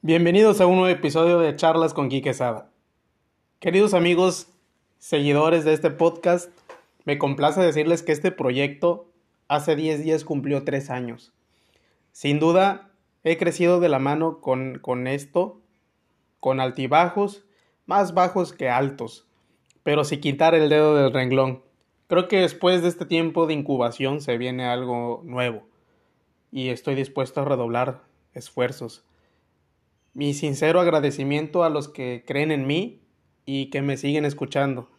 [0.00, 2.70] Bienvenidos a un nuevo episodio de Charlas con Quique Sada.
[3.58, 4.46] Queridos amigos,
[4.98, 6.52] seguidores de este podcast,
[7.04, 9.08] me complace decirles que este proyecto
[9.48, 11.32] hace 10 días cumplió 3 años.
[12.12, 12.92] Sin duda,
[13.24, 15.60] he crecido de la mano con, con esto,
[16.38, 17.44] con altibajos,
[17.86, 19.26] más bajos que altos,
[19.82, 21.64] pero sin quitar el dedo del renglón.
[22.06, 25.66] Creo que después de este tiempo de incubación se viene algo nuevo
[26.52, 28.02] y estoy dispuesto a redoblar
[28.32, 29.04] esfuerzos
[30.18, 33.00] mi sincero agradecimiento a los que creen en mí
[33.46, 34.90] y que me siguen escuchando.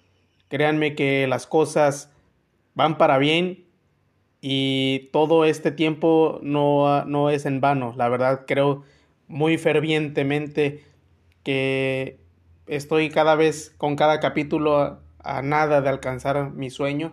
[0.47, 2.09] Créanme que las cosas
[2.73, 3.65] van para bien
[4.39, 7.93] y todo este tiempo no, no es en vano.
[7.97, 8.85] La verdad creo
[9.27, 10.85] muy fervientemente
[11.43, 12.21] que
[12.65, 17.11] estoy cada vez con cada capítulo a, nada de alcanzar mi sueño.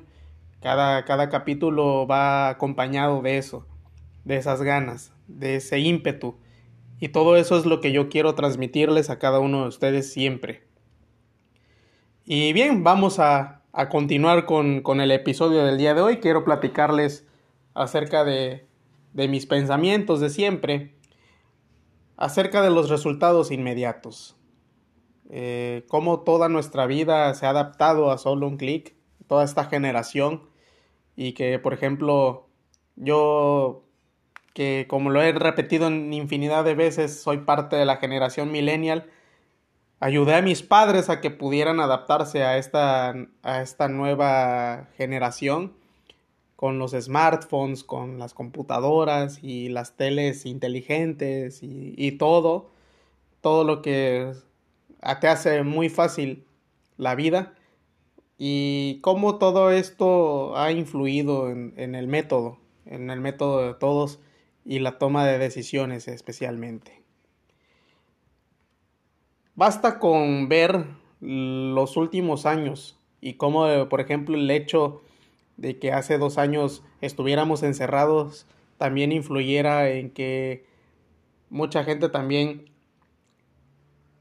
[0.61, 3.67] Cada, cada capítulo va acompañado de eso,
[4.23, 6.37] de esas ganas, de ese ímpetu
[6.99, 10.67] y todo eso es lo que yo quiero transmitirles a cada uno de ustedes siempre.
[12.25, 16.17] Y bien, vamos a, continuar con, el episodio del día de hoy.
[16.17, 17.27] Quiero platicarles
[17.75, 18.67] acerca de,
[19.13, 20.97] mis pensamientos de siempre,
[22.17, 24.37] acerca de los resultados inmediatos.
[25.29, 30.49] Eh, cómo toda nuestra vida se ha adaptado a solo un clic, toda esta generación,
[31.15, 32.49] y que, por ejemplo,
[32.97, 33.86] yo
[34.57, 39.05] que como lo he repetido en infinidad de veces, soy parte de la generación millennial.
[40.01, 45.75] Ayudé a mis padres a que pudieran adaptarse a esta, a esta nueva generación
[46.57, 52.71] con los smartphones, con las computadoras y las teles inteligentes y, todo,
[53.43, 54.33] todo lo que
[55.21, 56.47] te hace muy fácil
[56.97, 57.53] la vida
[58.39, 64.19] y cómo todo esto ha influido en, en el método, en el método de todos
[64.67, 67.03] y la toma de decisiones especialmente.
[69.55, 70.85] Basta con ver
[71.21, 75.03] los últimos años y cómo, por ejemplo, el hecho
[75.57, 78.47] de que hace dos años estuviéramos encerrados
[78.77, 80.67] también influyera en que
[81.49, 82.69] mucha gente también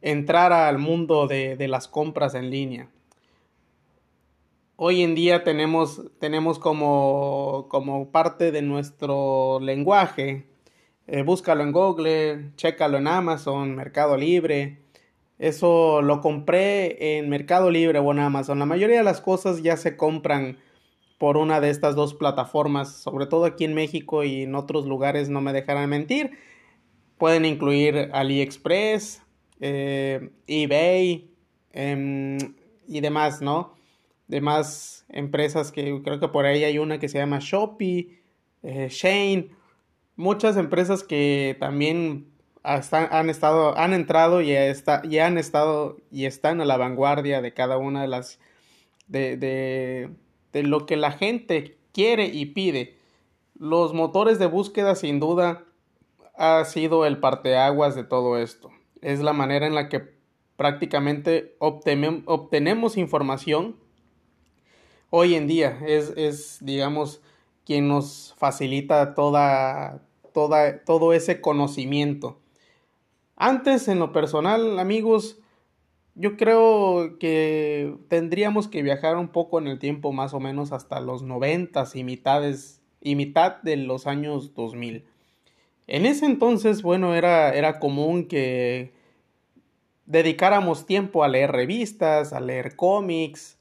[0.01, 2.89] entrara al mundo de, de las compras en línea
[4.78, 10.47] hoy en día tenemos, tenemos como, como parte de nuestro lenguaje.
[11.08, 14.80] Eh, búscalo en Google, chécalo en Amazon, Mercado Libre.
[15.38, 18.59] Eso lo compré en Mercado Libre o en Amazon.
[18.59, 20.58] La mayoría de las cosas ya se compran
[21.18, 25.30] por una de estas dos plataformas, sobre todo aquí en México y en otros lugares,
[25.30, 26.31] no me dejarán mentir.
[27.18, 29.22] Pueden incluir AliExpress,
[29.62, 31.30] eh, eBay
[31.72, 32.38] em,
[32.88, 33.75] y demás, ¿no?
[34.28, 38.19] De más empresas que creo que por ahí hay una que se llama Shopee,
[38.63, 39.50] eh, Shane,
[40.16, 42.28] muchas empresas que también
[42.63, 47.53] han estado, han entrado y, está, y han estado y están a la vanguardia de
[47.53, 48.40] cada una de las
[49.08, 50.09] de, de,
[50.52, 52.97] de lo que la gente quiere y pide.
[53.57, 55.63] Los motores de búsqueda sin duda
[56.36, 58.72] ha sido el parteaguas de todo esto.
[59.02, 60.16] Es la manera en la que
[60.56, 63.75] prácticamente obtenemos información
[65.17, 65.79] hoy en día.
[65.87, 67.21] Es, es digamos,
[67.65, 70.01] quien nos facilita toda,
[70.33, 72.37] toda, todo ese conocimiento.
[73.37, 75.39] Antes, en lo personal, amigos,
[76.15, 80.99] yo creo que tendríamos que viajar un poco en el tiempo, más o menos hasta
[80.99, 85.05] los noventas y mitades y mitad de los años 2000.
[85.87, 88.91] En ese entonces, bueno, era, era común que
[90.05, 93.57] dedicáramos tiempo a leer revistas, a leer cómics,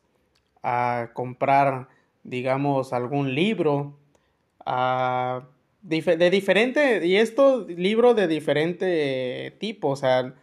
[0.65, 1.89] a comprar,
[2.25, 3.99] digamos, algún libro,
[5.83, 10.35] de diferente, y esto, libro de diferente tipo, o sea,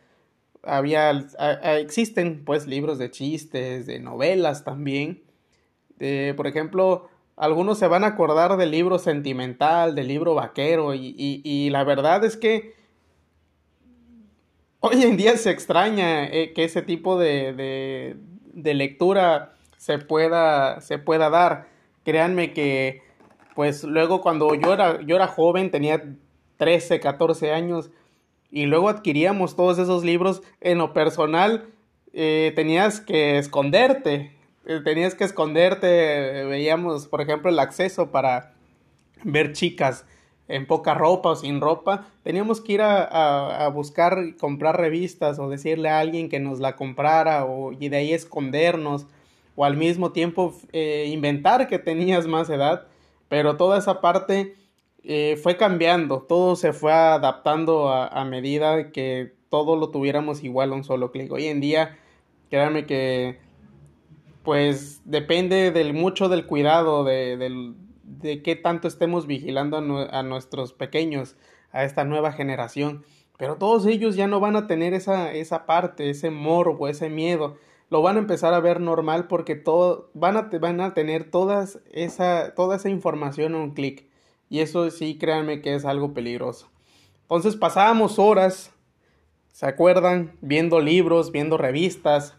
[0.61, 1.09] había,
[1.79, 5.23] existen pues libros de chistes, de novelas también,
[6.37, 11.83] por ejemplo, algunos se van a acordar del libro sentimental, del libro vaquero, y, la
[11.83, 12.75] verdad es que
[14.81, 18.17] hoy en día se extraña eh, que ese tipo de, de,
[18.53, 21.67] de lectura se pueda, se pueda dar.
[22.05, 23.01] Créanme que,
[23.55, 26.03] pues luego cuando yo era, yo era joven, tenía
[26.57, 27.89] 13, 14 años,
[28.51, 31.65] y luego adquiríamos todos esos libros, en lo personal,
[32.13, 34.37] eh, tenías que esconderte,
[34.67, 38.53] eh, tenías que esconderte, veíamos, por ejemplo, el acceso para
[39.23, 40.05] ver chicas
[40.47, 45.39] en poca ropa o sin ropa, teníamos que ir a, a, buscar y comprar revistas
[45.39, 49.07] o decirle a alguien que nos la comprara o, y de ahí escondernos
[49.55, 52.87] o al mismo tiempo eh, inventar que tenías más edad,
[53.29, 54.55] pero toda esa parte
[55.03, 60.75] eh, fue cambiando, todo se fue adaptando a, medida que todo lo tuviéramos igual a
[60.75, 61.31] un solo clic.
[61.31, 61.97] Hoy en día,
[62.49, 63.39] créanme que
[64.43, 70.73] pues depende del mucho del cuidado, de, de qué tanto estemos vigilando a, a, nuestros
[70.73, 71.35] pequeños,
[71.71, 73.03] a esta nueva generación.
[73.37, 77.57] Pero todos ellos ya no van a tener esa, esa parte, ese morbo, ese miedo.
[77.91, 81.79] Lo van a empezar a ver normal porque todo, van, a, van a tener todas
[81.91, 84.07] esa, toda esa información en un clic.
[84.49, 86.71] Y eso sí, créanme que es algo peligroso.
[87.23, 88.73] Entonces pasábamos horas,
[89.51, 90.37] ¿se acuerdan?
[90.41, 92.35] Viendo libros, viendo revistas,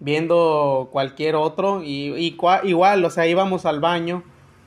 [0.00, 4.24] viendo cualquier otro y, igual, o sea, íbamos al baño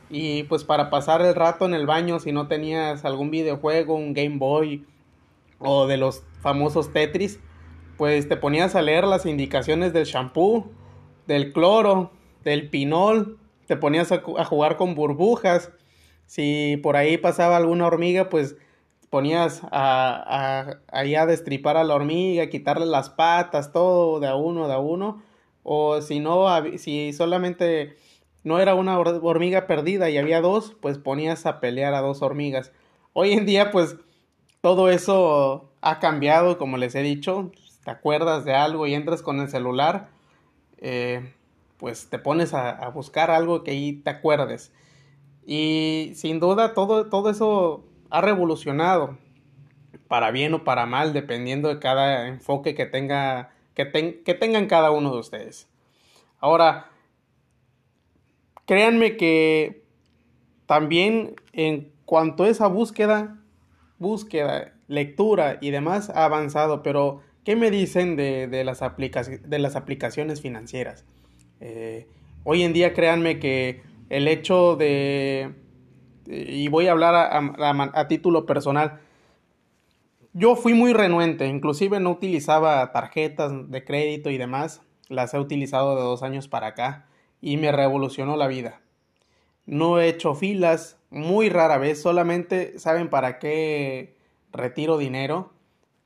[0.10, 4.14] y pues para pasar el rato en el baño si no tenías algún videojuego, un
[4.14, 4.86] Game Boy
[5.60, 7.42] o de los famosos Tetris,
[7.98, 10.72] pues te ponías a leer las indicaciones del shampoo,
[11.28, 12.12] del cloro,
[12.44, 15.72] del pinol, te ponías a, jugar con burbujas,
[16.26, 18.56] si por ahí pasaba alguna hormiga, pues
[19.10, 24.68] ponías a, a, a destripar a la hormiga, quitarle las patas, todo de a uno,
[24.68, 25.24] de a uno,
[25.64, 27.96] o si no, si solamente
[28.44, 32.72] no era una hormiga perdida y había dos, pues ponías a pelear a dos hormigas.
[33.14, 33.96] Hoy en día, pues
[34.62, 37.52] todo eso ha cambiado, como les he dicho,
[37.86, 40.10] te acuerdas de algo y entras con el celular,
[40.80, 41.34] eh,
[41.78, 44.74] pues te pones a, a, buscar algo que ahí te acuerdes.
[45.46, 49.18] Y sin duda todo, todo eso ha revolucionado,
[50.08, 54.92] para bien o para mal, dependiendo de cada enfoque que tenga que, que tengan cada
[54.92, 55.68] uno de ustedes.
[56.40, 56.90] Ahora,
[58.66, 59.84] créanme que
[60.66, 63.38] también en cuanto a esa búsqueda,
[64.00, 71.06] búsqueda, lectura y demás ha avanzado, pero ¿qué me dicen de, las, aplicaciones financieras?
[71.62, 72.08] Eh,
[72.44, 75.54] hoy en día créanme que el hecho de,
[76.26, 79.00] y voy a hablar a, a título personal,
[80.34, 85.96] yo fui muy renuente, inclusive no utilizaba tarjetas de crédito y demás, las he utilizado
[85.96, 87.06] de dos años para acá
[87.40, 88.82] y me revolucionó la vida.
[89.66, 94.18] No he hecho filas, muy rara vez, solamente saben para qué
[94.52, 95.55] retiro dinero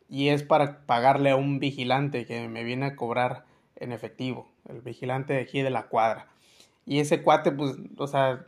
[0.09, 3.45] y es para pagarle a un vigilante que me viene a cobrar
[3.75, 6.27] en efectivo, el vigilante de aquí de la cuadra.
[6.85, 8.45] Y ese cuate, pues, o sea,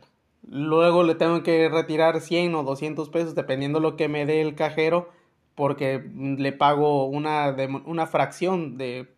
[0.48, 4.54] luego le tengo que retirar 100 o 200 pesos dependiendo lo que me dé el
[4.54, 5.10] cajero
[5.54, 7.54] porque le pago una,
[7.84, 9.08] una fracción de,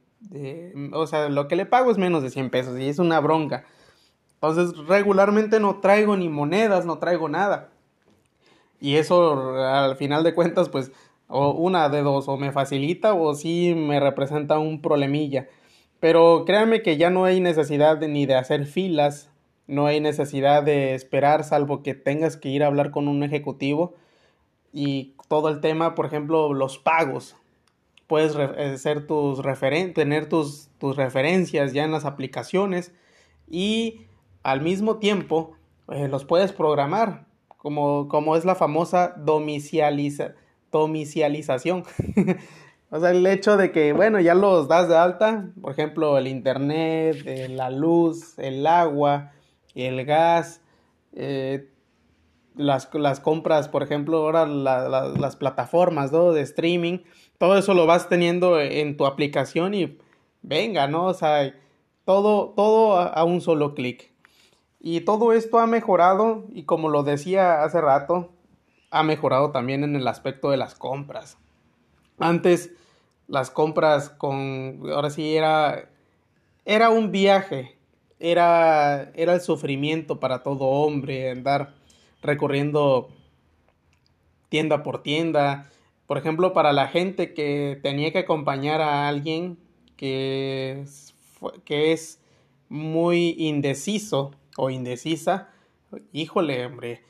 [0.93, 3.65] o sea, lo que le pago es menos de 100 pesos y es una bronca.
[4.35, 7.71] Entonces, regularmente no traigo ni monedas, no traigo nada.
[8.81, 10.93] Y eso, al final de cuentas, pues,
[11.37, 15.49] o una de dos, o me facilita o sí me representa un problemilla.
[15.99, 19.33] Pero créanme que ya no hay necesidad ni de hacer filas,
[19.67, 23.95] no hay necesidad de esperar, salvo que tengas que ir a hablar con un ejecutivo
[24.73, 27.35] y todo el tema, por ejemplo, los pagos.
[28.07, 29.41] Puedes eh, ser tus
[29.93, 32.93] tener tus, tus, referencias ya en las aplicaciones
[33.51, 34.03] y
[34.45, 35.57] al mismo tiempo
[35.89, 37.27] eh, los puedes programar,
[37.57, 40.35] como, como es la famosa domicializa,
[40.79, 41.85] domicialización.
[42.91, 46.27] o sea, el hecho de que, bueno, ya los das de alta, por ejemplo, el
[46.27, 49.33] internet, eh, la luz, el agua,
[49.75, 50.61] el gas,
[51.15, 51.69] eh,
[52.57, 56.33] las, las compras, por ejemplo, ahora las plataformas ¿no?
[56.33, 56.99] de streaming,
[57.39, 59.99] todo eso lo vas teniendo en tu aplicación y
[60.43, 61.07] venga, ¿no?
[61.07, 61.53] O sea,
[62.05, 64.13] todo, todo a, un solo clic.
[64.81, 68.34] Y todo esto ha mejorado y como lo decía hace rato,
[68.95, 71.37] ha mejorado también en el aspecto de las compras.
[72.21, 72.71] Antes
[73.27, 75.91] las compras con, ahora sí era,
[76.65, 77.77] era un viaje,
[78.21, 81.75] era, era el sufrimiento para todo hombre, andar
[82.23, 83.09] recorriendo
[84.49, 85.71] tienda por tienda.
[86.07, 89.59] Por ejemplo, para la gente que tenía que acompañar a alguien
[89.97, 90.85] que,
[91.65, 92.23] que es
[92.69, 95.49] muy indeciso o indecisa,
[96.13, 97.03] híjole, hombre,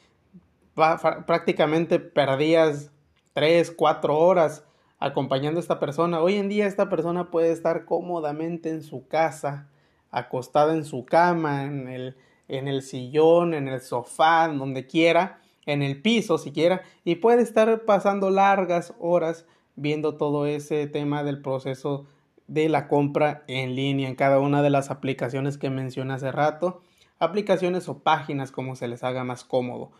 [0.75, 2.91] prácticamente perdías
[3.33, 4.65] tres, cuatro horas
[4.99, 6.21] acompañando a esta persona.
[6.21, 9.69] Hoy en día esta persona puede estar cómodamente en su casa,
[10.11, 12.17] acostada en su cama, en el,
[12.49, 17.85] en el sillón, en el sofá, donde quiera, en el piso siquiera, y puede estar
[17.85, 22.07] pasando largas horas viendo todo ese tema del proceso
[22.47, 26.83] de la compra en línea en cada una de las aplicaciones que mencioné hace rato,
[27.19, 29.91] aplicaciones o páginas como se les haga más cómodo.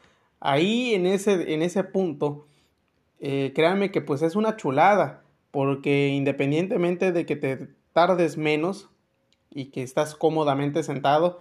[0.41, 2.47] Ahí en ese, en ese punto,
[3.21, 8.91] eh, créanme que pues es una chulada, porque independientemente de que te tardes menos
[9.51, 11.41] y que estás cómodamente sentado,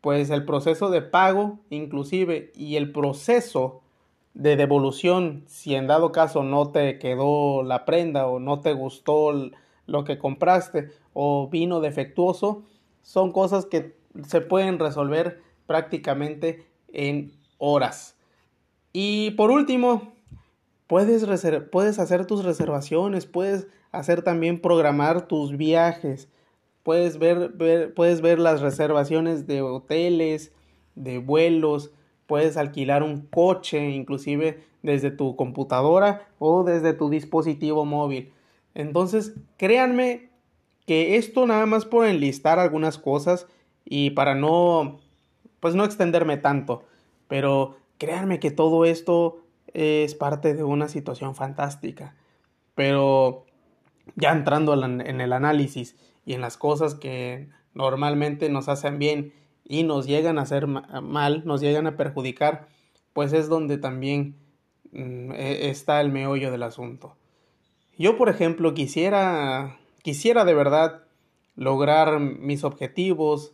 [0.00, 3.82] pues el proceso de pago inclusive y el proceso
[4.34, 9.32] de devolución, si en dado caso no te quedó la prenda o no te gustó
[9.86, 12.62] lo que compraste o vino defectuoso,
[13.02, 18.17] son cosas que se pueden resolver prácticamente en horas.
[18.92, 20.12] Y por último,
[20.86, 21.26] puedes,
[21.70, 26.28] puedes hacer tus reservaciones, puedes hacer también programar tus viajes,
[26.82, 30.52] puedes ver, ver, puedes ver las reservaciones de hoteles,
[30.94, 31.92] de vuelos,
[32.26, 38.32] puedes alquilar un coche, inclusive desde tu computadora o desde tu dispositivo móvil.
[38.74, 40.30] Entonces, créanme
[40.86, 43.46] que esto nada más por enlistar algunas cosas
[43.84, 45.00] y para no,
[45.60, 46.84] pues no extenderme tanto,
[47.28, 49.42] pero créanme que todo esto
[49.74, 52.14] es parte de una situación fantástica.
[52.74, 53.44] Pero
[54.16, 59.32] ya entrando en el análisis y en las cosas que normalmente nos hacen bien
[59.64, 62.68] y nos llegan a hacer mal, nos llegan a perjudicar,
[63.12, 64.36] pues es donde también
[64.92, 67.16] mm, e, está el meollo del asunto.
[67.98, 71.02] Yo, por ejemplo, quisiera, quisiera de verdad
[71.56, 73.52] lograr mis objetivos,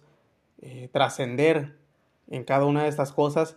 [0.61, 1.77] eh, trascender
[2.29, 3.57] en cada una de estas cosas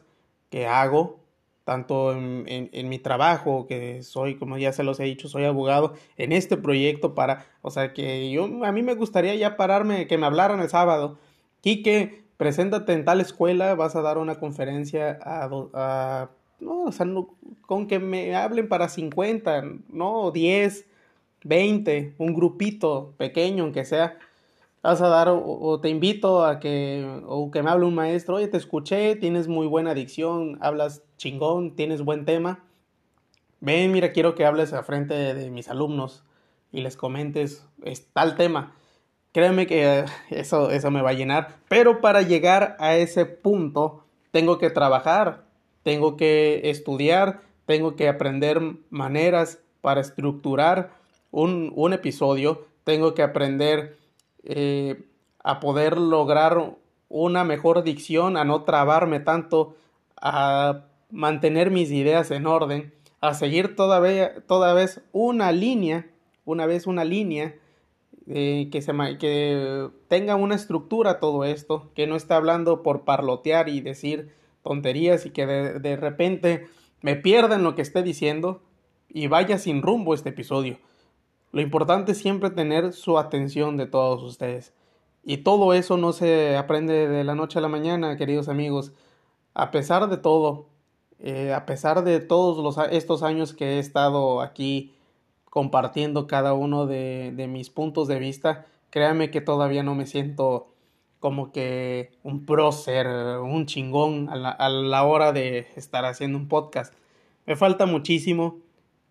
[0.50, 1.20] que hago,
[1.64, 6.32] tanto en, mi trabajo, que soy, como ya se los he dicho, soy abogado, en
[6.32, 10.26] este proyecto para, o sea, que yo, a mí me gustaría ya pararme, que me
[10.26, 11.18] hablaran el sábado,
[11.62, 17.06] Quique, preséntate en tal escuela, vas a dar una conferencia a, no, o sea,
[17.66, 20.86] con que me hablen para 50, no, 10,
[21.44, 24.18] 20, un grupito pequeño, aunque sea,
[24.84, 28.48] vas a dar o, te invito a que o que me hable un maestro, oye,
[28.48, 32.64] te escuché, tienes muy buena dicción, hablas chingón, tienes buen tema.
[33.60, 36.24] Ven, mira, quiero que hables a frente de, mis alumnos
[36.72, 38.76] y les comentes es, tal tema.
[39.32, 44.58] Créeme que eso, eso me va a llenar, pero para llegar a ese punto tengo
[44.58, 45.46] que trabajar,
[45.84, 50.92] tengo que estudiar, tengo que aprender maneras para estructurar
[51.32, 53.98] un, un episodio, tengo que aprender
[54.44, 55.06] eh,
[55.44, 56.76] a poder lograr
[57.10, 59.76] una mejor dicción, a no trabarme tanto,
[60.20, 66.08] a mantener mis ideas en orden, a seguir toda vez, toda vez una línea,
[66.46, 67.56] una vez una línea
[68.28, 73.70] eh, que, se, que tenga una estructura todo esto, que no esté hablando por parlotear
[73.70, 76.68] y decir tonterías y que de, de repente
[77.02, 78.62] me pierda en lo que esté diciendo
[79.08, 80.78] y vaya sin rumbo este episodio.
[81.58, 84.76] Lo importante es siempre tener su atención de todos ustedes.
[85.24, 88.94] Y todo eso no se aprende de la noche a la mañana, queridos amigos.
[89.56, 90.68] A pesar de todo,
[91.18, 94.94] eh, a pesar de todos estos años que he estado aquí
[95.50, 100.68] compartiendo cada uno de, mis puntos de vista, créanme que todavía no me siento
[101.20, 103.08] como que un prócer,
[103.40, 106.94] un chingón a la hora de estar haciendo un podcast.
[107.48, 108.60] Me falta muchísimo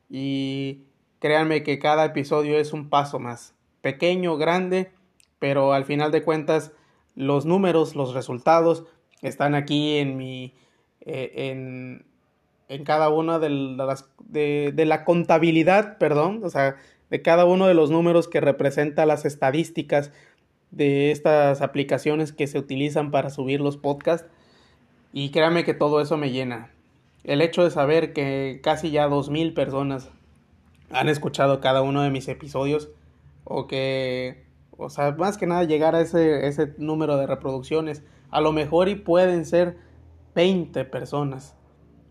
[0.09, 0.86] y
[1.27, 4.93] Créanme que cada episodio es un paso más, pequeño, grande,
[5.41, 6.71] pero al final de cuentas
[7.17, 8.85] los números, los resultados
[9.23, 10.55] están aquí en mi,
[11.01, 12.07] eh, en,
[12.69, 16.77] en, cada una de las, de, de la contabilidad, perdón, o sea,
[17.11, 20.13] de cada uno de los números que representa las estadísticas
[20.71, 24.31] de estas aplicaciones que se utilizan para subir los podcasts.
[25.13, 26.71] Y créanme que todo eso me llena.
[27.25, 30.13] El hecho de saber que casi ya dos mil personas
[30.91, 32.91] han escuchado cada uno de mis episodios
[33.45, 34.45] o que,
[34.77, 38.03] o sea, más que nada llegar a ese, ese número de reproducciones.
[38.31, 39.79] A lo mejor y pueden ser
[40.35, 41.57] 20 personas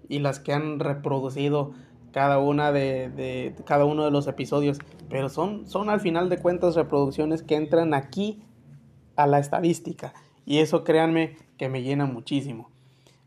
[0.08, 1.74] y las que han reproducido
[2.12, 4.79] cada una de, de, cada uno de los episodios,
[5.10, 8.41] pero son, son al final de cuentas reproducciones que entran aquí
[9.17, 10.13] a la estadística
[10.46, 12.70] y eso créanme que me llena muchísimo.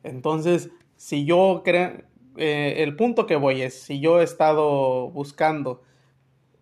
[0.03, 2.03] Entonces, si yo creo,
[2.39, 5.83] eh, el punto que voy es, si yo he estado buscando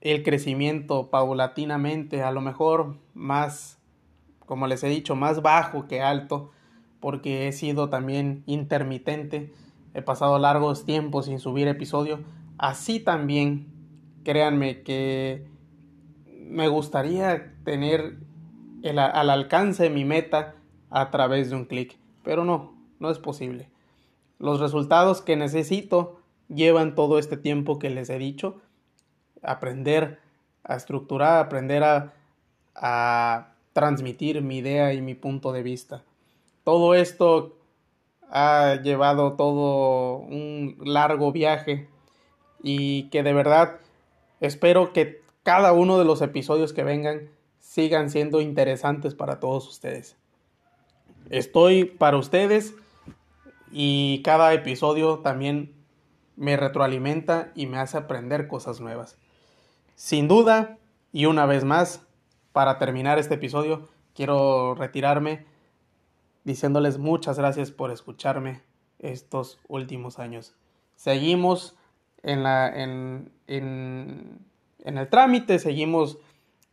[0.01, 3.79] el crecimiento paulatinamente, a lo mejor más,
[4.47, 6.51] como les he dicho, más bajo que alto,
[6.99, 9.53] porque he sido también intermitente,
[9.93, 12.21] he pasado largos tiempos sin subir episodio,
[12.57, 13.67] así también,
[14.25, 15.47] créanme que
[16.41, 18.17] me gustaría tener
[18.83, 20.55] el, al alcance mi meta
[20.89, 23.69] a través de un clic, pero no, no es posible.
[24.39, 28.61] Los resultados que necesito llevan todo este tiempo que les he dicho.
[29.43, 30.19] Aprender
[30.65, 32.13] a estructurar, aprender a,
[32.75, 36.03] a transmitir mi idea y mi punto de vista.
[36.65, 37.57] Todo esto
[38.31, 41.89] ha llevado todo un largo viaje
[42.63, 43.79] y que de verdad
[44.41, 50.17] espero que cada uno de los episodios que vengan sigan siendo interesantes para todos ustedes.
[51.31, 52.75] Estoy para ustedes
[53.71, 55.75] y cada episodio también
[56.37, 59.19] me retroalimenta y me hace aprender cosas nuevas.
[59.95, 60.79] Sin duda,
[61.13, 62.07] y una vez más,
[62.53, 65.47] para terminar este episodio, quiero retirarme
[66.45, 68.63] diciéndoles muchas gracias por escucharme
[68.99, 70.55] estos últimos años.
[70.95, 71.77] Seguimos
[72.23, 74.39] en, la, en, en,
[74.85, 76.19] en el trámite, seguimos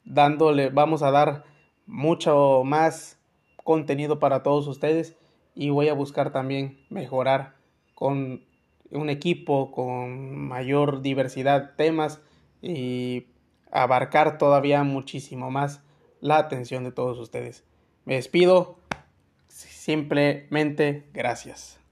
[0.05, 1.45] dándole, vamos a dar
[1.85, 3.17] mucho más
[3.63, 5.17] contenido para todos ustedes
[5.55, 7.55] y voy a buscar también mejorar
[7.95, 8.43] con
[8.91, 12.21] un equipo con mayor diversidad de temas
[12.61, 13.27] y
[13.71, 15.81] abarcar todavía muchísimo más
[16.21, 17.63] la atención de todos ustedes.
[18.05, 18.77] Me despido,
[19.47, 21.82] simplemente gracias.